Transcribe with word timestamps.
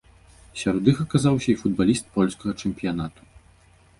Сярод 0.61 0.87
іх 0.93 1.01
аказаўся 1.03 1.49
і 1.53 1.55
футбаліст 1.61 2.09
польскага 2.17 2.53
чэмпіянату. 2.65 3.21